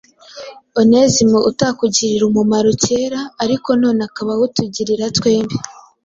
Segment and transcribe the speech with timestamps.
[0.79, 5.55] Onesimo utakugiriraga umumaro kera, ariko none akaba awutugirira twembi